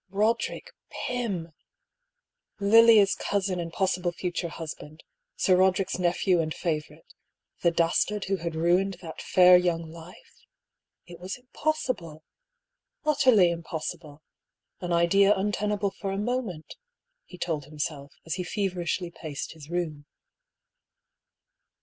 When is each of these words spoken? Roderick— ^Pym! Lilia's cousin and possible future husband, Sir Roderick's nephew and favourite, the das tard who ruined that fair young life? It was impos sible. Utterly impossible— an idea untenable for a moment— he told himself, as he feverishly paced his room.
Roderick— 0.09 0.71
^Pym! 0.91 1.51
Lilia's 2.59 3.13
cousin 3.13 3.59
and 3.59 3.71
possible 3.71 4.11
future 4.11 4.47
husband, 4.47 5.03
Sir 5.35 5.55
Roderick's 5.55 5.99
nephew 5.99 6.41
and 6.41 6.51
favourite, 6.51 7.13
the 7.61 7.69
das 7.69 8.03
tard 8.03 8.25
who 8.25 8.37
ruined 8.49 8.95
that 9.03 9.21
fair 9.21 9.57
young 9.57 9.91
life? 9.91 10.41
It 11.05 11.19
was 11.19 11.37
impos 11.37 11.85
sible. 11.87 12.21
Utterly 13.05 13.51
impossible— 13.51 14.23
an 14.81 14.91
idea 14.91 15.35
untenable 15.35 15.91
for 15.91 16.09
a 16.11 16.17
moment— 16.17 16.77
he 17.27 17.37
told 17.37 17.65
himself, 17.65 18.11
as 18.25 18.33
he 18.33 18.43
feverishly 18.43 19.11
paced 19.11 19.51
his 19.51 19.69
room. 19.69 20.07